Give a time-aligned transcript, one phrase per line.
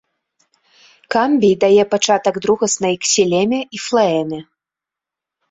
[1.15, 4.39] Камбій дае пачатак другаснай ксілеме і флаэме.